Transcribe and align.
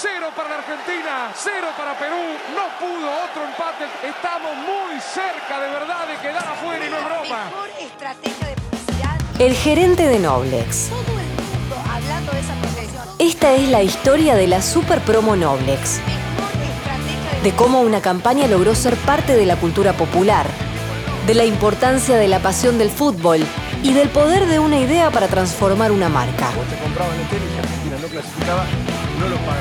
cero 0.00 0.28
para 0.36 0.48
la 0.50 0.54
Argentina, 0.58 1.32
cero 1.34 1.68
para 1.76 1.98
Perú. 1.98 2.14
No 2.54 2.70
pudo 2.78 3.08
otro 3.24 3.42
empate. 3.44 3.84
Estamos 4.06 4.54
muy 4.56 5.00
cerca 5.00 5.58
de 5.58 5.70
verdad 5.70 6.06
de 6.06 6.16
quedar 6.22 6.46
afuera 6.46 6.86
y 6.86 6.90
no 6.90 6.98
es 6.98 7.04
broma. 7.04 7.44
Mejor 7.46 7.68
estrategia 7.80 8.46
de 8.46 8.54
publicidad. 8.54 9.16
El 9.40 9.54
gerente 9.54 10.06
de 10.06 10.18
Noblex. 10.20 10.90
Todo 10.90 11.00
el 11.00 11.26
mundo 11.50 11.76
hablando 11.90 12.32
de 12.32 12.40
esa 12.40 12.54
profesión. 12.54 13.08
Esta 13.18 13.52
es 13.54 13.68
la 13.68 13.82
historia 13.82 14.36
de 14.36 14.46
la 14.46 14.62
super 14.62 15.00
promo 15.00 15.34
Noblex, 15.34 15.98
de 17.42 17.52
cómo 17.52 17.80
una 17.80 18.00
campaña 18.00 18.46
logró 18.46 18.76
ser 18.76 18.94
parte 18.98 19.34
de 19.34 19.46
la 19.46 19.56
cultura 19.56 19.94
popular, 19.94 20.46
de 21.26 21.34
la 21.34 21.44
importancia 21.44 22.16
de 22.16 22.28
la 22.28 22.38
pasión 22.38 22.78
del 22.78 22.90
fútbol 22.90 23.44
y 23.82 23.92
del 23.92 24.08
poder 24.10 24.46
de 24.46 24.60
una 24.60 24.78
idea 24.78 25.10
para 25.10 25.26
transformar 25.26 25.90
una 25.90 26.08
marca. 26.08 26.50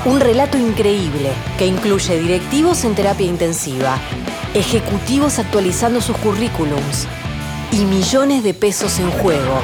Un 0.05 0.20
relato 0.20 0.58
increíble 0.58 1.32
que 1.57 1.65
incluye 1.65 2.20
directivos 2.20 2.84
en 2.84 2.96
terapia 2.96 3.25
intensiva, 3.25 3.98
ejecutivos 4.54 5.39
actualizando 5.39 6.02
sus 6.02 6.18
currículums 6.18 7.07
y 7.71 7.86
millones 7.86 8.43
de 8.43 8.54
pesos 8.54 9.00
en 9.00 9.12
juego. 9.12 9.60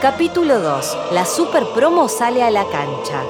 Capítulo 0.00 0.58
2. 0.58 0.98
La 1.12 1.24
super 1.24 1.64
promo 1.74 2.08
sale 2.08 2.42
a 2.42 2.50
la 2.50 2.64
cancha. 2.64 3.22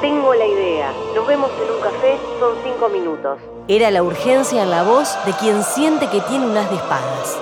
Tengo 0.00 0.34
la 0.34 0.46
idea. 0.46 0.92
Nos 1.14 1.26
vemos 1.26 1.50
en 1.62 1.74
un 1.74 1.80
café, 1.80 2.18
son 2.38 2.54
cinco 2.62 2.88
minutos. 2.90 3.38
Era 3.66 3.90
la 3.90 4.02
urgencia 4.02 4.62
en 4.62 4.70
la 4.70 4.82
voz 4.82 5.16
de 5.24 5.32
quien 5.32 5.62
siente 5.62 6.06
que 6.10 6.20
tiene 6.28 6.46
unas 6.46 6.68
de 6.68 6.76
espadas. 6.76 7.38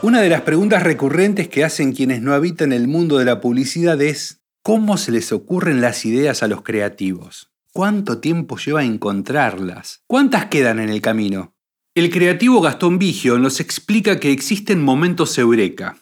Una 0.00 0.22
de 0.22 0.30
las 0.30 0.42
preguntas 0.42 0.82
recurrentes 0.82 1.48
que 1.48 1.64
hacen 1.64 1.92
quienes 1.92 2.22
no 2.22 2.32
habitan 2.32 2.72
el 2.72 2.88
mundo 2.88 3.18
de 3.18 3.26
la 3.26 3.40
publicidad 3.40 4.00
es 4.00 4.40
¿cómo 4.62 4.96
se 4.96 5.12
les 5.12 5.30
ocurren 5.30 5.82
las 5.82 6.06
ideas 6.06 6.42
a 6.42 6.48
los 6.48 6.62
creativos? 6.62 7.50
¿Cuánto 7.72 8.18
tiempo 8.18 8.56
lleva 8.56 8.80
a 8.80 8.84
encontrarlas? 8.84 10.02
¿Cuántas 10.06 10.46
quedan 10.46 10.78
en 10.78 10.88
el 10.88 11.02
camino? 11.02 11.55
El 11.96 12.10
creativo 12.10 12.60
Gastón 12.60 12.98
Vigio 12.98 13.38
nos 13.38 13.58
explica 13.58 14.20
que 14.20 14.30
existen 14.30 14.84
momentos 14.84 15.38
eureka. 15.38 15.96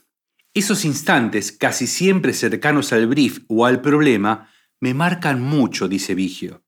Esos 0.53 0.85
instantes, 0.85 1.53
casi 1.53 1.87
siempre 1.87 2.33
cercanos 2.33 2.93
al 2.93 3.07
brief 3.07 3.45
o 3.47 3.65
al 3.65 3.81
problema, 3.81 4.51
me 4.81 4.93
marcan 4.93 5.41
mucho, 5.41 5.87
dice 5.87 6.17
Vigio. 6.17 6.65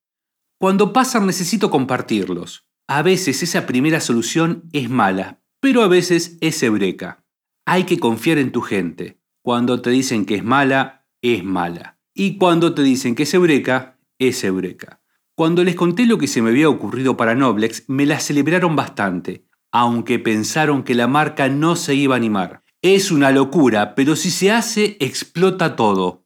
Cuando 0.60 0.92
pasan 0.92 1.26
necesito 1.26 1.72
compartirlos. 1.72 2.68
A 2.86 3.02
veces 3.02 3.42
esa 3.42 3.66
primera 3.66 4.00
solución 4.00 4.62
es 4.72 4.88
mala, 4.88 5.42
pero 5.58 5.82
a 5.82 5.88
veces 5.88 6.38
es 6.40 6.62
eureka. 6.62 7.24
Hay 7.66 7.82
que 7.82 7.98
confiar 7.98 8.38
en 8.38 8.52
tu 8.52 8.60
gente. 8.60 9.20
Cuando 9.42 9.82
te 9.82 9.90
dicen 9.90 10.24
que 10.24 10.36
es 10.36 10.44
mala, 10.44 11.04
es 11.20 11.42
mala. 11.42 11.98
Y 12.14 12.38
cuando 12.38 12.74
te 12.74 12.82
dicen 12.82 13.16
que 13.16 13.24
es 13.24 13.34
eureka, 13.34 13.98
es 14.20 14.44
eureka. 14.44 15.00
Cuando 15.38 15.64
les 15.64 15.74
conté 15.74 16.06
lo 16.06 16.16
que 16.16 16.28
se 16.28 16.40
me 16.40 16.48
había 16.48 16.70
ocurrido 16.70 17.18
para 17.18 17.34
Noblex, 17.34 17.90
me 17.90 18.06
la 18.06 18.20
celebraron 18.20 18.74
bastante, 18.74 19.44
aunque 19.70 20.18
pensaron 20.18 20.82
que 20.82 20.94
la 20.94 21.08
marca 21.08 21.50
no 21.50 21.76
se 21.76 21.94
iba 21.94 22.14
a 22.14 22.16
animar. 22.16 22.62
Es 22.80 23.10
una 23.10 23.30
locura, 23.32 23.94
pero 23.94 24.16
si 24.16 24.30
se 24.30 24.50
hace, 24.50 24.96
explota 24.98 25.76
todo. 25.76 26.24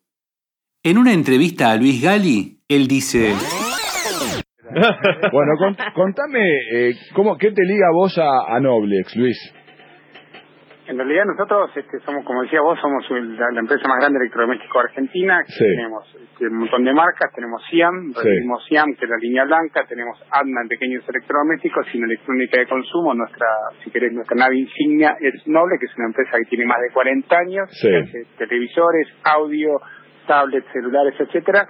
En 0.85 0.97
una 0.97 1.13
entrevista 1.13 1.73
a 1.73 1.77
Luis 1.77 2.01
Gali, 2.01 2.63
él 2.69 2.87
dice... 2.87 3.35
Bueno, 5.33 5.53
cont- 5.59 5.93
contame, 5.93 6.49
eh, 6.73 6.95
¿cómo, 7.13 7.37
¿qué 7.37 7.51
te 7.51 7.65
liga 7.65 7.89
vos 7.93 8.17
a 8.17 8.61
Noblex, 8.61 9.17
Luis? 9.17 9.37
En 10.91 10.99
realidad 10.99 11.25
nosotros 11.25 11.71
este, 11.77 12.01
somos, 12.01 12.25
como 12.25 12.43
decía 12.43 12.61
vos, 12.61 12.77
somos 12.81 13.05
la, 13.11 13.47
la 13.53 13.61
empresa 13.61 13.87
más 13.87 13.99
grande 14.01 14.19
de 14.19 14.25
electrodoméstico 14.25 14.81
Argentina. 14.81 15.41
que 15.47 15.53
Sí. 15.53 15.65
Tenemos 15.65 16.05
este, 16.21 16.47
un 16.49 16.59
montón 16.59 16.85
de 16.85 16.93
marcas, 16.93 17.31
tenemos 17.33 17.63
SIAM, 17.71 18.11
Sí. 18.13 18.15
recibimos 18.29 18.65
SIAM, 18.67 18.95
que 18.99 19.05
es 19.05 19.11
la 19.11 19.17
línea 19.19 19.45
blanca, 19.45 19.85
tenemos 19.89 20.19
ADNA 20.33 20.63
en 20.63 20.69
pequeños 20.69 21.09
electrodomésticos 21.09 21.87
en 21.95 22.05
electrónica 22.05 22.59
de 22.59 22.67
consumo, 22.67 23.15
nuestra, 23.15 23.47
si 23.85 23.91
querés, 23.91 24.13
nuestra 24.13 24.37
nave 24.37 24.57
insignia 24.59 25.17
es 25.21 25.47
Noble, 25.47 25.77
que 25.79 25.87
es 25.87 25.97
una 25.97 26.07
empresa 26.09 26.37
que 26.39 26.45
tiene 26.51 26.67
más 26.67 26.81
de 26.81 26.91
40 26.93 27.39
años, 27.39 27.69
Sí. 27.71 27.89
que 27.89 27.97
hace 27.97 28.25
televisores, 28.39 29.07
audio, 29.23 29.79
tablets, 30.27 30.67
celulares, 30.73 31.15
etcétera, 31.21 31.69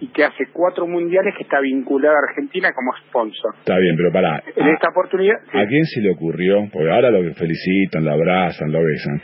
y 0.00 0.08
que 0.08 0.24
hace 0.24 0.46
cuatro 0.52 0.86
mundiales 0.86 1.34
que 1.36 1.44
está 1.44 1.60
vinculada 1.60 2.16
a 2.16 2.28
Argentina 2.30 2.72
como 2.74 2.92
sponsor. 3.08 3.54
Está 3.58 3.78
bien, 3.78 3.96
pero 3.96 4.12
pará. 4.12 4.42
En 4.56 4.68
esta 4.68 4.88
oportunidad. 4.90 5.36
¿A 5.52 5.66
quién 5.66 5.84
se 5.84 6.00
le 6.00 6.12
ocurrió? 6.12 6.68
Porque 6.72 6.90
ahora 6.90 7.10
lo 7.10 7.32
felicitan, 7.34 8.04
lo 8.04 8.12
abrazan, 8.12 8.72
lo 8.72 8.82
besan. 8.82 9.20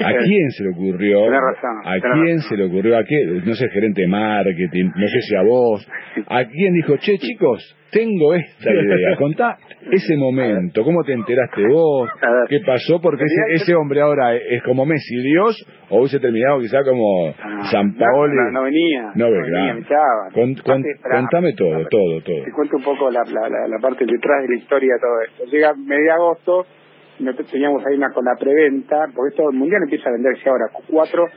¿A 0.00 0.12
quién 0.24 0.50
se 0.50 0.64
le 0.64 0.70
ocurrió? 0.70 1.30
Razón, 1.30 1.78
¿A 1.84 1.98
quién 2.00 2.36
razón. 2.36 2.40
se 2.48 2.56
le 2.56 2.64
ocurrió? 2.64 2.96
¿A 2.98 3.04
qué? 3.04 3.24
No 3.44 3.54
sé, 3.54 3.68
gerente 3.70 4.02
de 4.02 4.08
marketing, 4.08 4.90
no 4.96 5.06
sé 5.08 5.20
si 5.20 5.36
a 5.36 5.42
vos. 5.42 5.86
¿A 6.28 6.44
quién 6.46 6.74
dijo, 6.74 6.96
che, 6.96 7.18
chicos, 7.18 7.76
tengo 7.90 8.34
esta 8.34 8.72
idea? 8.72 9.16
Contá 9.18 9.56
ese 9.90 10.16
momento, 10.16 10.82
¿cómo 10.82 11.02
te 11.04 11.12
enteraste 11.12 11.66
vos? 11.68 12.08
¿Qué 12.48 12.60
pasó? 12.66 13.00
Porque 13.00 13.24
ese, 13.24 13.62
ese 13.62 13.74
hombre 13.74 14.00
ahora 14.00 14.34
es 14.34 14.62
como 14.64 14.84
Messi, 14.86 15.16
Dios, 15.22 15.56
o 15.90 15.98
hubiese 15.98 16.18
terminado 16.18 16.58
quizá 16.60 16.82
como 16.82 17.28
Ah, 17.38 17.68
San 17.70 17.88
no, 17.92 17.98
Paoli. 17.98 18.34
No, 18.34 18.50
no 18.50 18.62
venía. 18.64 19.12
No, 19.14 19.30
venía, 19.30 19.42
venía. 19.44 19.74
me 19.74 19.80
echaban. 19.80 20.30
Con- 20.32 20.54
con- 20.54 20.72
Aparte, 20.80 20.90
esperá, 20.90 21.16
contame 21.20 21.52
todo, 21.52 21.86
todo, 21.90 22.20
todo. 22.22 22.44
Te 22.44 22.50
cuento 22.52 22.76
un 22.78 22.82
poco 22.84 23.10
la, 23.10 23.20
la, 23.30 23.68
la, 23.68 23.78
parte 23.78 24.04
detrás 24.06 24.42
de 24.42 24.48
la 24.48 24.56
historia 24.60 24.94
de 24.94 25.00
todo 25.00 25.20
esto. 25.28 25.44
Llega 25.54 25.74
medio 25.74 26.12
agosto, 26.14 26.66
nosotros 27.20 27.50
teníamos 27.50 27.84
ahí 27.86 27.96
una 27.96 28.10
con 28.12 28.24
la 28.24 28.34
preventa, 28.38 29.06
porque 29.14 29.30
esto 29.30 29.50
el 29.50 29.56
mundial 29.56 29.82
empieza 29.84 30.08
a 30.08 30.12
venderse 30.12 30.48
ahora 30.48 30.66
Q4 30.72 31.30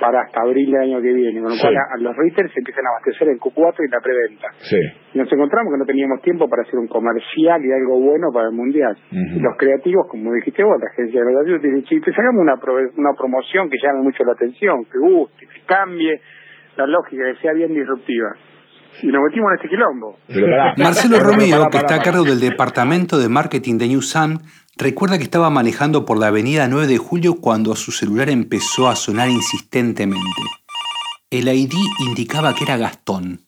para 0.00 0.22
hasta 0.22 0.42
abril 0.42 0.70
del 0.70 0.80
año 0.80 1.02
que 1.02 1.12
viene, 1.12 1.40
con 1.42 1.50
lo 1.50 1.56
Sí. 1.56 1.62
cual 1.62 1.74
a, 1.76 1.82
a 1.94 1.98
los 1.98 2.14
retailers 2.16 2.54
se 2.54 2.60
empiezan 2.60 2.86
a 2.86 2.90
abastecer 2.94 3.28
en 3.34 3.38
Q4 3.38 3.74
y 3.82 3.90
la 3.90 3.98
preventa. 4.00 4.46
Sí. 4.62 4.78
Y 5.14 5.18
nos 5.18 5.26
encontramos 5.32 5.72
que 5.74 5.78
no 5.78 5.84
teníamos 5.86 6.22
tiempo 6.22 6.48
para 6.48 6.62
hacer 6.62 6.78
un 6.78 6.86
comercial 6.86 7.58
y 7.66 7.72
algo 7.72 7.98
bueno 7.98 8.28
para 8.32 8.46
el 8.46 8.54
mundial. 8.54 8.94
Los 9.10 9.56
creativos, 9.58 10.06
como 10.08 10.32
dijiste 10.34 10.62
vos, 10.62 10.78
la 10.78 10.86
agencia 10.94 11.18
de 11.18 11.26
verdad, 11.26 11.42
dicen, 11.50 11.82
"Che, 11.82 11.98
pues 12.00 12.14
hagamos 12.16 12.42
una, 12.42 12.54
prove- 12.62 12.92
una 12.96 13.10
promoción 13.18 13.68
que 13.68 13.76
llame 13.82 14.02
mucho 14.02 14.22
la 14.22 14.32
atención, 14.38 14.84
que 14.86 14.98
guste, 15.02 15.46
que 15.50 15.60
cambie 15.66 16.20
la 16.76 16.86
lógica, 16.86 17.24
que 17.34 17.40
sea 17.42 17.52
bien 17.54 17.74
disruptiva. 17.74 18.30
Y 19.02 19.08
nos 19.08 19.22
metimos 19.26 19.50
en 19.50 19.56
este 19.56 19.68
quilombo. 19.68 20.16
Marcelo 20.78 21.18
Romeo, 21.20 21.66
que 21.70 21.78
está 21.78 21.96
a 21.96 22.02
cargo 22.02 22.22
del 22.22 22.38
departamento 22.40 23.18
de 23.18 23.28
marketing 23.28 23.78
de 23.78 23.88
New 23.88 24.00
Sun, 24.02 24.38
recuerda 24.78 25.18
que 25.18 25.24
estaba 25.24 25.50
manejando 25.50 26.04
por 26.04 26.18
la 26.18 26.28
avenida 26.28 26.68
9 26.68 26.86
de 26.86 26.98
julio 26.98 27.34
cuando 27.34 27.74
su 27.76 27.90
celular 27.90 28.30
empezó 28.30 28.88
a 28.88 28.96
sonar 28.96 29.28
insistentemente. 29.28 30.42
El 31.30 31.48
ID 31.48 31.74
indicaba 32.06 32.54
que 32.54 32.64
era 32.64 32.76
Gastón. 32.76 33.40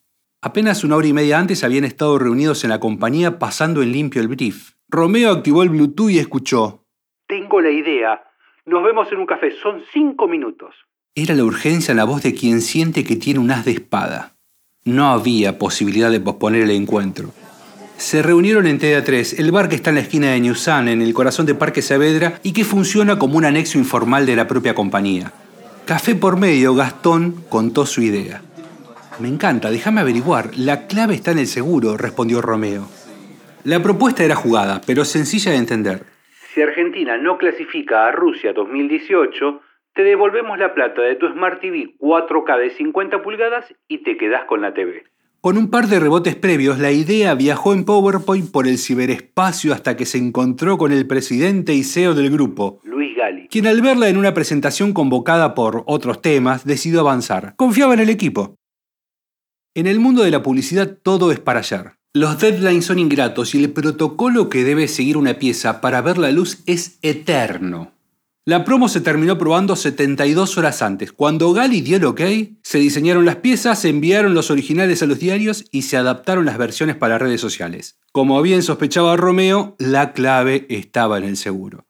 Apenas 0.42 0.84
una 0.84 0.96
hora 0.96 1.06
y 1.06 1.12
media 1.12 1.38
antes 1.38 1.64
habían 1.64 1.84
estado 1.84 2.18
reunidos 2.18 2.64
en 2.64 2.70
la 2.70 2.80
compañía 2.80 3.38
pasando 3.38 3.82
en 3.82 3.92
limpio 3.92 4.20
el 4.20 4.28
brief. 4.28 4.72
Romeo 4.88 5.30
activó 5.30 5.62
el 5.62 5.68
Bluetooth 5.68 6.10
y 6.10 6.18
escuchó. 6.18 6.84
Tengo 7.26 7.60
la 7.60 7.70
idea. 7.70 8.22
Nos 8.66 8.82
vemos 8.82 9.10
en 9.12 9.18
un 9.18 9.26
café. 9.26 9.52
Son 9.62 9.82
cinco 9.92 10.26
minutos. 10.26 10.74
Era 11.14 11.34
la 11.34 11.44
urgencia 11.44 11.92
en 11.92 11.98
la 11.98 12.04
voz 12.04 12.22
de 12.22 12.34
quien 12.34 12.60
siente 12.60 13.04
que 13.04 13.16
tiene 13.16 13.40
un 13.40 13.50
as 13.50 13.64
de 13.64 13.72
espada. 13.72 14.36
No 14.84 15.10
había 15.10 15.58
posibilidad 15.58 16.10
de 16.10 16.20
posponer 16.20 16.62
el 16.62 16.70
encuentro. 16.70 17.32
Se 18.00 18.22
reunieron 18.22 18.66
en 18.66 18.78
TDA3, 18.78 19.38
el 19.38 19.52
bar 19.52 19.68
que 19.68 19.74
está 19.74 19.90
en 19.90 19.96
la 19.96 20.00
esquina 20.00 20.32
de 20.32 20.40
New 20.40 20.54
Sun, 20.54 20.88
en 20.88 21.02
el 21.02 21.12
corazón 21.12 21.44
de 21.44 21.54
Parque 21.54 21.82
Saavedra, 21.82 22.40
y 22.42 22.54
que 22.54 22.64
funciona 22.64 23.18
como 23.18 23.36
un 23.36 23.44
anexo 23.44 23.76
informal 23.76 24.24
de 24.24 24.36
la 24.36 24.48
propia 24.48 24.74
compañía. 24.74 25.32
Café 25.84 26.14
por 26.14 26.40
medio, 26.40 26.74
Gastón 26.74 27.44
contó 27.50 27.84
su 27.84 28.00
idea. 28.00 28.40
Me 29.20 29.28
encanta, 29.28 29.70
déjame 29.70 30.00
averiguar. 30.00 30.46
La 30.56 30.86
clave 30.86 31.14
está 31.14 31.32
en 31.32 31.40
el 31.40 31.46
seguro, 31.46 31.98
respondió 31.98 32.40
Romeo. 32.40 32.88
La 33.64 33.82
propuesta 33.82 34.24
era 34.24 34.34
jugada, 34.34 34.80
pero 34.86 35.04
sencilla 35.04 35.52
de 35.52 35.58
entender. 35.58 36.04
Si 36.54 36.62
Argentina 36.62 37.18
no 37.18 37.36
clasifica 37.36 38.06
a 38.06 38.12
Rusia 38.12 38.54
2018, 38.54 39.60
te 39.92 40.04
devolvemos 40.04 40.58
la 40.58 40.72
plata 40.72 41.02
de 41.02 41.16
tu 41.16 41.28
Smart 41.28 41.60
TV 41.60 41.94
4K 41.98 42.58
de 42.60 42.70
50 42.70 43.20
pulgadas 43.20 43.74
y 43.88 43.98
te 43.98 44.16
quedás 44.16 44.46
con 44.46 44.62
la 44.62 44.72
TV. 44.72 45.04
Con 45.42 45.56
un 45.56 45.70
par 45.70 45.88
de 45.88 45.98
rebotes 45.98 46.36
previos, 46.36 46.78
la 46.78 46.92
idea 46.92 47.34
viajó 47.34 47.72
en 47.72 47.84
PowerPoint 47.84 48.50
por 48.50 48.68
el 48.68 48.76
ciberespacio 48.76 49.72
hasta 49.72 49.96
que 49.96 50.04
se 50.04 50.18
encontró 50.18 50.76
con 50.76 50.92
el 50.92 51.06
presidente 51.06 51.72
y 51.72 51.82
CEO 51.82 52.12
del 52.12 52.30
grupo, 52.30 52.78
Luis 52.84 53.16
Gali, 53.16 53.48
quien 53.48 53.66
al 53.66 53.80
verla 53.80 54.10
en 54.10 54.18
una 54.18 54.34
presentación 54.34 54.92
convocada 54.92 55.54
por 55.54 55.82
otros 55.86 56.20
temas, 56.20 56.66
decidió 56.66 57.00
avanzar. 57.00 57.54
Confiaba 57.56 57.94
en 57.94 58.00
el 58.00 58.10
equipo. 58.10 58.56
En 59.74 59.86
el 59.86 59.98
mundo 59.98 60.24
de 60.24 60.30
la 60.30 60.42
publicidad 60.42 60.98
todo 61.02 61.32
es 61.32 61.40
para 61.40 61.60
ayer. 61.60 61.92
Los 62.12 62.38
deadlines 62.38 62.84
son 62.84 62.98
ingratos 62.98 63.54
y 63.54 63.64
el 63.64 63.70
protocolo 63.70 64.50
que 64.50 64.62
debe 64.62 64.88
seguir 64.88 65.16
una 65.16 65.38
pieza 65.38 65.80
para 65.80 66.02
ver 66.02 66.18
la 66.18 66.32
luz 66.32 66.62
es 66.66 66.98
eterno. 67.00 67.92
La 68.46 68.64
promo 68.64 68.88
se 68.88 69.02
terminó 69.02 69.36
probando 69.36 69.76
72 69.76 70.56
horas 70.56 70.80
antes. 70.80 71.12
Cuando 71.12 71.52
Gali 71.52 71.82
dio 71.82 71.98
el 71.98 72.06
ok, 72.06 72.22
se 72.62 72.78
diseñaron 72.78 73.26
las 73.26 73.36
piezas, 73.36 73.78
se 73.80 73.90
enviaron 73.90 74.32
los 74.32 74.50
originales 74.50 75.02
a 75.02 75.06
los 75.06 75.18
diarios 75.18 75.66
y 75.70 75.82
se 75.82 75.98
adaptaron 75.98 76.46
las 76.46 76.56
versiones 76.56 76.96
para 76.96 77.18
redes 77.18 77.42
sociales. 77.42 77.98
Como 78.12 78.40
bien 78.40 78.62
sospechaba 78.62 79.18
Romeo, 79.18 79.76
la 79.78 80.14
clave 80.14 80.66
estaba 80.70 81.18
en 81.18 81.24
el 81.24 81.36
seguro. 81.36 81.86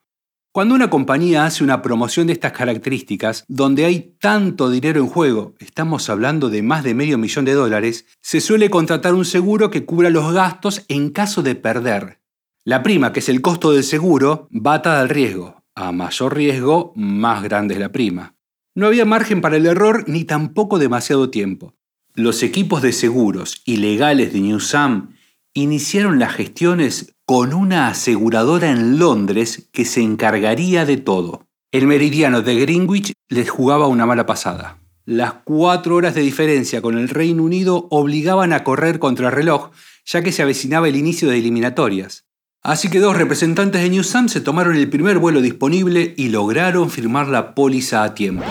Cuando 0.52 0.74
una 0.74 0.90
compañía 0.90 1.46
hace 1.46 1.62
una 1.62 1.82
promoción 1.82 2.26
de 2.26 2.32
estas 2.32 2.50
características, 2.50 3.44
donde 3.46 3.84
hay 3.84 4.16
tanto 4.18 4.68
dinero 4.70 4.98
en 4.98 5.06
juego, 5.06 5.54
estamos 5.60 6.10
hablando 6.10 6.50
de 6.50 6.62
más 6.62 6.82
de 6.82 6.94
medio 6.94 7.16
millón 7.16 7.44
de 7.44 7.54
dólares, 7.54 8.06
se 8.20 8.40
suele 8.40 8.68
contratar 8.70 9.14
un 9.14 9.24
seguro 9.24 9.70
que 9.70 9.84
cubra 9.84 10.10
los 10.10 10.32
gastos 10.34 10.84
en 10.88 11.10
caso 11.10 11.44
de 11.44 11.54
perder. 11.54 12.18
La 12.64 12.82
prima, 12.82 13.12
que 13.12 13.20
es 13.20 13.28
el 13.28 13.40
costo 13.40 13.70
del 13.70 13.84
seguro, 13.84 14.48
va 14.50 14.74
atada 14.74 15.00
al 15.00 15.08
riesgo. 15.08 15.59
A 15.74 15.92
mayor 15.92 16.36
riesgo, 16.36 16.92
más 16.96 17.42
grande 17.42 17.74
es 17.74 17.80
la 17.80 17.92
prima. 17.92 18.34
No 18.74 18.86
había 18.86 19.04
margen 19.04 19.40
para 19.40 19.56
el 19.56 19.66
error 19.66 20.04
ni 20.08 20.24
tampoco 20.24 20.78
demasiado 20.78 21.30
tiempo. 21.30 21.74
Los 22.14 22.42
equipos 22.42 22.82
de 22.82 22.92
seguros 22.92 23.62
y 23.64 23.76
legales 23.76 24.32
de 24.32 24.40
Newsam 24.40 25.14
iniciaron 25.54 26.18
las 26.18 26.34
gestiones 26.34 27.14
con 27.24 27.52
una 27.54 27.88
aseguradora 27.88 28.70
en 28.70 28.98
Londres 28.98 29.68
que 29.72 29.84
se 29.84 30.02
encargaría 30.02 30.84
de 30.84 30.96
todo. 30.96 31.46
El 31.72 31.86
meridiano 31.86 32.42
de 32.42 32.56
Greenwich 32.56 33.12
les 33.28 33.48
jugaba 33.48 33.86
una 33.86 34.06
mala 34.06 34.26
pasada. 34.26 34.78
Las 35.04 35.34
cuatro 35.44 35.96
horas 35.96 36.14
de 36.14 36.22
diferencia 36.22 36.82
con 36.82 36.98
el 36.98 37.08
Reino 37.08 37.42
Unido 37.42 37.86
obligaban 37.90 38.52
a 38.52 38.64
correr 38.64 38.98
contra 38.98 39.28
el 39.28 39.34
reloj, 39.34 39.70
ya 40.04 40.22
que 40.22 40.32
se 40.32 40.42
avecinaba 40.42 40.88
el 40.88 40.96
inicio 40.96 41.28
de 41.28 41.38
eliminatorias. 41.38 42.26
Así 42.62 42.92
que 42.92 43.00
dos 43.00 43.16
representantes 43.16 43.80
de 43.80 43.88
Newsam 43.88 44.28
se 44.28 44.44
tomaron 44.44 44.76
el 44.76 44.90
primer 44.90 45.16
vuelo 45.16 45.40
disponible 45.40 46.12
y 46.12 46.28
lograron 46.28 46.92
firmar 46.92 47.24
la 47.26 47.56
póliza 47.56 48.04
a 48.04 48.12
tiempo. 48.12 48.44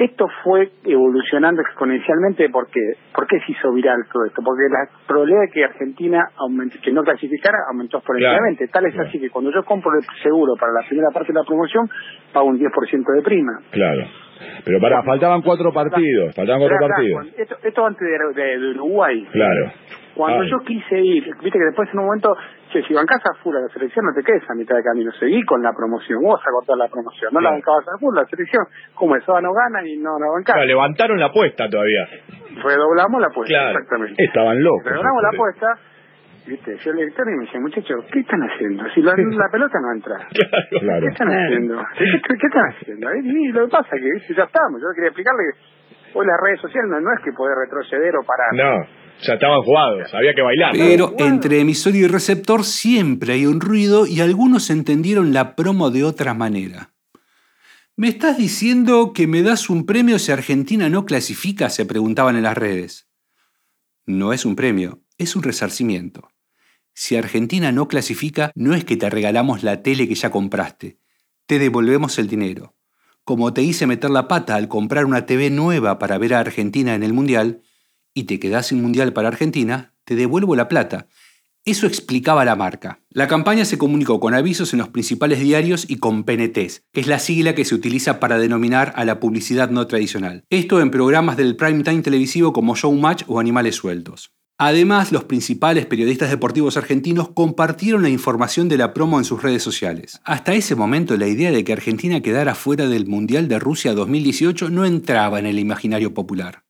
Esto 0.00 0.24
fue 0.42 0.72
evolucionando 0.88 1.60
exponencialmente 1.60 2.48
porque 2.48 2.80
¿por 3.12 3.26
qué 3.26 3.36
se 3.44 3.52
hizo 3.52 3.70
viral 3.74 4.00
todo 4.10 4.24
esto? 4.24 4.40
Porque 4.40 4.64
la 4.72 4.88
probabilidad 5.06 5.42
de 5.42 5.50
que 5.52 5.64
Argentina 5.64 6.24
aumente, 6.38 6.78
que 6.80 6.90
no 6.90 7.02
clasificara 7.02 7.68
aumentó 7.68 7.98
exponencialmente. 7.98 8.66
Tal 8.68 8.86
es 8.86 8.98
así 8.98 9.20
que 9.20 9.28
cuando 9.28 9.52
yo 9.52 9.62
compro 9.62 9.92
el 9.92 10.04
seguro 10.22 10.56
para 10.58 10.72
la 10.72 10.80
primera 10.88 11.10
parte 11.12 11.34
de 11.34 11.38
la 11.38 11.44
promoción, 11.44 11.84
pago 12.32 12.48
un 12.48 12.58
10% 12.58 12.64
de 12.64 13.20
prima. 13.20 13.60
Claro. 13.72 14.08
Pero 14.64 14.80
para, 14.80 15.02
faltaban 15.02 15.42
cuatro 15.42 15.70
partidos, 15.70 16.34
faltaban 16.34 16.62
cuatro 16.62 16.78
partidos. 16.80 17.26
Esto, 17.36 17.56
esto 17.62 17.84
antes 17.84 18.08
de, 18.08 18.58
de 18.58 18.70
Uruguay. 18.70 19.28
Claro. 19.32 19.70
Cuando 20.20 20.44
yo 20.44 20.58
quise 20.60 21.00
ir, 21.00 21.24
viste 21.42 21.58
que 21.58 21.64
después 21.64 21.88
en 21.92 21.98
un 21.98 22.04
momento, 22.06 22.36
che, 22.70 22.82
si 22.82 22.92
bancás 22.92 23.24
a 23.24 23.34
full 23.42 23.56
a 23.56 23.60
la 23.60 23.68
selección 23.68 24.04
no 24.04 24.12
te 24.12 24.22
quedes 24.22 24.42
a 24.48 24.54
mitad 24.54 24.76
de 24.76 24.82
camino, 24.82 25.10
seguí 25.12 25.42
con 25.44 25.62
la 25.62 25.72
promoción, 25.72 26.20
vos 26.22 26.40
a 26.40 26.50
cortar 26.50 26.76
la 26.76 26.88
promoción, 26.88 27.32
no 27.32 27.40
la 27.40 27.50
bancabas 27.50 27.88
a 27.88 27.98
full 27.98 28.14
la 28.14 28.26
selección, 28.26 28.66
como 28.94 29.16
eso 29.16 29.40
no 29.40 29.52
gana 29.52 29.86
y 29.86 29.96
no 29.96 30.18
la 30.18 30.28
bancás. 30.28 30.56
levantaron 30.66 31.18
la 31.18 31.26
apuesta 31.26 31.68
todavía. 31.70 32.06
Redoblamos 32.62 33.20
la 33.20 33.28
apuesta, 33.28 33.70
exactamente. 33.70 34.22
Estaban 34.22 34.62
locos. 34.62 34.84
Redoblamos 34.84 35.22
la 35.22 35.28
apuesta, 35.30 35.66
viste, 36.46 36.76
yo 36.76 36.92
le 36.92 36.98
director 37.00 37.26
y 37.26 37.36
me 37.36 37.44
dice, 37.44 37.58
muchachos, 37.58 38.04
¿qué 38.12 38.20
están 38.20 38.40
haciendo? 38.42 38.84
Si 38.94 39.02
la, 39.02 39.14
la 39.16 39.48
pelota 39.50 39.78
no 39.80 39.92
entra. 39.92 40.16
Claro. 40.80 41.00
¿Qué 41.00 41.12
están 41.12 41.28
haciendo? 41.28 41.82
¿Qué, 41.96 42.34
qué 42.38 42.46
están 42.46 42.68
haciendo? 42.68 43.14
Y 43.14 43.52
lo 43.52 43.64
que 43.64 43.70
pasa 43.70 43.96
es 43.96 44.02
que 44.02 44.12
¿viste? 44.12 44.34
ya 44.34 44.44
estamos, 44.44 44.80
yo 44.80 44.88
quería 44.94 45.08
explicarle 45.08 45.44
que 45.48 46.18
hoy 46.18 46.26
las 46.26 46.40
redes 46.40 46.60
sociales 46.60 46.90
no, 46.90 47.00
no 47.00 47.12
es 47.16 47.20
que 47.24 47.32
poder 47.32 47.56
retroceder 47.56 48.14
o 48.16 48.22
parar. 48.22 48.52
No. 48.52 49.00
Ya 49.22 49.34
estaban 49.34 49.62
jugados, 49.62 50.12
había 50.14 50.34
que 50.34 50.42
bailar. 50.42 50.72
Pero 50.72 51.14
entre 51.18 51.60
emisor 51.60 51.94
y 51.94 52.06
receptor 52.06 52.64
siempre 52.64 53.34
hay 53.34 53.46
un 53.46 53.60
ruido 53.60 54.06
y 54.06 54.20
algunos 54.20 54.70
entendieron 54.70 55.32
la 55.32 55.54
promo 55.56 55.90
de 55.90 56.04
otra 56.04 56.34
manera. 56.34 56.92
¿Me 57.96 58.08
estás 58.08 58.38
diciendo 58.38 59.12
que 59.12 59.26
me 59.26 59.42
das 59.42 59.68
un 59.68 59.84
premio 59.84 60.18
si 60.18 60.32
Argentina 60.32 60.88
no 60.88 61.04
clasifica? 61.04 61.68
se 61.68 61.84
preguntaban 61.84 62.36
en 62.36 62.44
las 62.44 62.56
redes. 62.56 63.08
No 64.06 64.32
es 64.32 64.46
un 64.46 64.56
premio, 64.56 65.02
es 65.18 65.36
un 65.36 65.42
resarcimiento. 65.42 66.30
Si 66.94 67.16
Argentina 67.16 67.72
no 67.72 67.88
clasifica, 67.88 68.52
no 68.54 68.74
es 68.74 68.84
que 68.84 68.96
te 68.96 69.10
regalamos 69.10 69.62
la 69.62 69.82
tele 69.82 70.08
que 70.08 70.14
ya 70.14 70.30
compraste, 70.30 70.98
te 71.46 71.58
devolvemos 71.58 72.18
el 72.18 72.26
dinero. 72.26 72.74
Como 73.24 73.52
te 73.52 73.62
hice 73.62 73.86
meter 73.86 74.10
la 74.10 74.28
pata 74.28 74.54
al 74.54 74.68
comprar 74.68 75.04
una 75.04 75.26
TV 75.26 75.50
nueva 75.50 75.98
para 75.98 76.16
ver 76.16 76.34
a 76.34 76.40
Argentina 76.40 76.94
en 76.94 77.02
el 77.02 77.12
Mundial, 77.12 77.60
y 78.14 78.24
te 78.24 78.38
quedás 78.38 78.68
sin 78.68 78.82
mundial 78.82 79.12
para 79.12 79.28
Argentina, 79.28 79.94
te 80.04 80.16
devuelvo 80.16 80.56
la 80.56 80.68
plata. 80.68 81.08
Eso 81.64 81.86
explicaba 81.86 82.44
la 82.44 82.56
marca. 82.56 83.00
La 83.10 83.28
campaña 83.28 83.66
se 83.66 83.76
comunicó 83.76 84.18
con 84.18 84.32
avisos 84.32 84.72
en 84.72 84.78
los 84.78 84.88
principales 84.88 85.40
diarios 85.40 85.84
y 85.88 85.96
con 85.96 86.24
PNTs, 86.24 86.84
que 86.90 87.00
es 87.00 87.06
la 87.06 87.18
sigla 87.18 87.54
que 87.54 87.66
se 87.66 87.74
utiliza 87.74 88.18
para 88.18 88.38
denominar 88.38 88.94
a 88.96 89.04
la 89.04 89.20
publicidad 89.20 89.68
no 89.68 89.86
tradicional. 89.86 90.44
Esto 90.48 90.80
en 90.80 90.90
programas 90.90 91.36
del 91.36 91.56
prime 91.56 91.82
time 91.82 92.00
televisivo 92.00 92.54
como 92.54 92.76
Showmatch 92.76 93.24
o 93.26 93.40
Animales 93.40 93.76
Sueltos. 93.76 94.32
Además, 94.56 95.10
los 95.10 95.24
principales 95.24 95.86
periodistas 95.86 96.28
deportivos 96.28 96.76
argentinos 96.76 97.30
compartieron 97.30 98.02
la 98.02 98.10
información 98.10 98.68
de 98.68 98.76
la 98.76 98.92
promo 98.92 99.18
en 99.18 99.24
sus 99.24 99.42
redes 99.42 99.62
sociales. 99.62 100.20
Hasta 100.24 100.54
ese 100.54 100.74
momento 100.74 101.16
la 101.16 101.28
idea 101.28 101.50
de 101.50 101.64
que 101.64 101.72
Argentina 101.72 102.20
quedara 102.20 102.54
fuera 102.54 102.86
del 102.86 103.06
Mundial 103.06 103.48
de 103.48 103.58
Rusia 103.58 103.94
2018 103.94 104.68
no 104.68 104.84
entraba 104.84 105.38
en 105.38 105.46
el 105.46 105.58
imaginario 105.58 106.12
popular. 106.12 106.64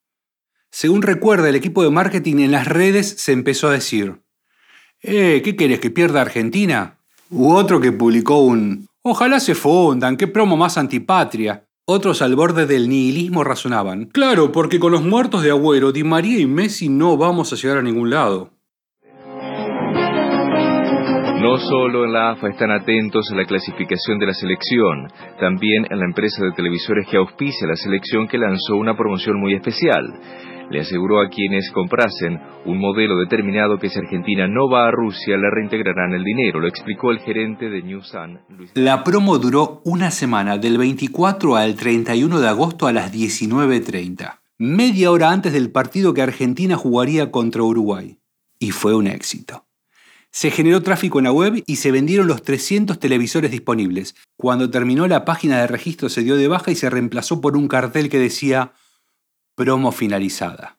Según 0.70 1.02
recuerda 1.02 1.48
el 1.48 1.56
equipo 1.56 1.82
de 1.82 1.90
marketing 1.90 2.36
en 2.38 2.52
las 2.52 2.68
redes, 2.68 3.16
se 3.18 3.32
empezó 3.32 3.68
a 3.68 3.72
decir, 3.72 4.20
eh, 5.02 5.42
¿qué 5.44 5.56
querés 5.56 5.80
que 5.80 5.90
pierda 5.90 6.20
Argentina? 6.20 6.98
U 7.28 7.52
otro 7.52 7.80
que 7.80 7.90
publicó 7.90 8.38
un, 8.38 8.86
ojalá 9.02 9.40
se 9.40 9.56
fundan, 9.56 10.16
qué 10.16 10.28
promo 10.28 10.56
más 10.56 10.78
antipatria. 10.78 11.64
Otros 11.86 12.22
al 12.22 12.36
borde 12.36 12.66
del 12.66 12.88
nihilismo 12.88 13.42
razonaban, 13.42 14.04
claro, 14.04 14.52
porque 14.52 14.78
con 14.78 14.92
los 14.92 15.02
muertos 15.02 15.42
de 15.42 15.50
Agüero, 15.50 15.90
Di 15.90 16.04
María 16.04 16.38
y 16.38 16.46
Messi 16.46 16.88
no 16.88 17.16
vamos 17.16 17.52
a 17.52 17.56
llegar 17.56 17.78
a 17.78 17.82
ningún 17.82 18.10
lado. 18.10 18.50
No 21.40 21.58
solo 21.58 22.04
en 22.04 22.12
la 22.12 22.32
AFA 22.32 22.50
están 22.50 22.70
atentos 22.70 23.28
a 23.32 23.34
la 23.34 23.44
clasificación 23.44 24.20
de 24.20 24.26
la 24.26 24.34
selección, 24.34 25.08
también 25.40 25.86
en 25.90 25.98
la 25.98 26.04
empresa 26.04 26.44
de 26.44 26.52
televisores 26.52 27.08
que 27.10 27.16
auspicia 27.16 27.66
la 27.66 27.76
selección 27.76 28.28
que 28.28 28.38
lanzó 28.38 28.76
una 28.76 28.96
promoción 28.96 29.40
muy 29.40 29.54
especial 29.54 30.14
le 30.70 30.80
aseguró 30.80 31.20
a 31.20 31.28
quienes 31.28 31.70
comprasen 31.72 32.40
un 32.64 32.78
modelo 32.78 33.18
determinado 33.18 33.78
que 33.78 33.88
si 33.88 33.98
Argentina 33.98 34.46
no 34.46 34.70
va 34.70 34.86
a 34.86 34.90
Rusia 34.90 35.36
le 35.36 35.50
reintegrarán 35.50 36.12
el 36.14 36.24
dinero, 36.24 36.60
lo 36.60 36.68
explicó 36.68 37.10
el 37.10 37.18
gerente 37.18 37.68
de 37.68 37.82
New 37.82 38.02
Sun. 38.02 38.38
La 38.74 39.02
promo 39.02 39.38
duró 39.38 39.82
una 39.84 40.10
semana, 40.10 40.58
del 40.58 40.78
24 40.78 41.56
al 41.56 41.74
31 41.74 42.40
de 42.40 42.48
agosto 42.48 42.86
a 42.86 42.92
las 42.92 43.12
19.30, 43.12 44.40
media 44.58 45.10
hora 45.10 45.30
antes 45.30 45.52
del 45.52 45.70
partido 45.70 46.14
que 46.14 46.22
Argentina 46.22 46.76
jugaría 46.76 47.30
contra 47.30 47.62
Uruguay. 47.62 48.18
Y 48.58 48.70
fue 48.70 48.94
un 48.94 49.06
éxito. 49.06 49.66
Se 50.32 50.52
generó 50.52 50.80
tráfico 50.82 51.18
en 51.18 51.24
la 51.24 51.32
web 51.32 51.64
y 51.66 51.76
se 51.76 51.90
vendieron 51.90 52.28
los 52.28 52.44
300 52.44 53.00
televisores 53.00 53.50
disponibles. 53.50 54.14
Cuando 54.36 54.70
terminó 54.70 55.08
la 55.08 55.24
página 55.24 55.58
de 55.58 55.66
registro 55.66 56.08
se 56.08 56.22
dio 56.22 56.36
de 56.36 56.46
baja 56.46 56.70
y 56.70 56.76
se 56.76 56.88
reemplazó 56.88 57.40
por 57.40 57.56
un 57.56 57.66
cartel 57.66 58.08
que 58.08 58.20
decía 58.20 58.72
promo 59.60 59.92
finalizada. 59.92 60.78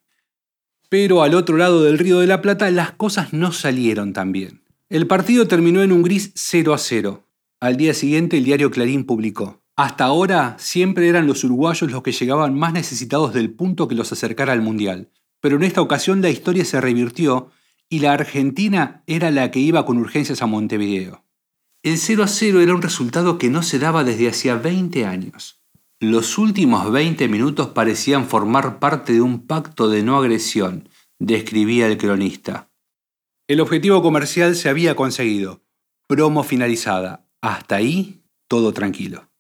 Pero 0.90 1.22
al 1.22 1.36
otro 1.36 1.56
lado 1.56 1.84
del 1.84 2.00
Río 2.00 2.20
de 2.20 2.26
la 2.26 2.42
Plata 2.42 2.72
las 2.72 2.94
cosas 2.94 3.32
no 3.32 3.52
salieron 3.52 4.12
tan 4.12 4.32
bien. 4.32 4.64
El 4.90 5.06
partido 5.06 5.48
terminó 5.48 5.84
en 5.84 5.92
un 5.92 6.02
gris 6.02 6.32
0 6.34 6.74
a 6.74 6.80
0. 6.80 7.24
Al 7.60 7.78
día 7.78 7.94
siguiente 7.94 8.40
el 8.40 8.44
diario 8.44 8.72
Clarín 8.72 9.04
publicó. 9.04 9.62
Hasta 9.76 10.06
ahora 10.06 10.56
siempre 10.58 11.08
eran 11.08 11.28
los 11.28 11.44
uruguayos 11.44 11.92
los 11.92 12.02
que 12.02 12.12
llegaban 12.12 12.58
más 12.58 12.74
necesitados 12.74 13.36
del 13.36 13.52
punto 13.52 13.88
que 13.88 13.94
los 13.94 14.12
acercara 14.12 14.52
al 14.52 14.64
Mundial. 14.64 15.12
Pero 15.42 15.58
en 15.58 15.64
esta 15.64 15.82
ocasión 15.82 16.24
la 16.24 16.32
historia 16.32 16.66
se 16.66 16.82
revirtió 16.82 17.52
y 17.88 18.00
la 18.00 18.14
Argentina 18.14 19.04
era 19.06 19.30
la 19.30 19.52
que 19.52 19.60
iba 19.60 19.86
con 19.86 20.00
urgencias 20.00 20.42
a 20.42 20.48
Montevideo. 20.48 21.24
El 21.84 22.00
0 22.00 22.24
a 22.24 22.28
0 22.28 22.62
era 22.62 22.74
un 22.74 22.82
resultado 22.82 23.38
que 23.38 23.52
no 23.52 23.62
se 23.62 23.78
daba 23.78 24.04
desde 24.04 24.28
hacía 24.28 24.56
20 24.56 25.06
años. 25.06 25.61
Los 26.04 26.40
últimos 26.40 26.92
20 26.92 27.28
minutos 27.28 27.68
parecían 27.68 28.26
formar 28.26 28.80
parte 28.80 29.14
de 29.14 29.22
un 29.22 29.46
pacto 29.46 29.88
de 29.88 30.02
no 30.02 30.18
agresión, 30.18 30.90
describía 31.20 31.86
el 31.86 32.00
cronista. 32.00 32.72
El 33.48 33.62
objetivo 33.62 34.02
comercial 34.02 34.56
se 34.56 34.68
había 34.68 34.96
conseguido. 34.96 35.62
Promo 36.08 36.42
finalizada. 36.42 37.30
Hasta 37.40 37.76
ahí, 37.76 38.24
todo 38.48 38.74
tranquilo. 38.74 39.31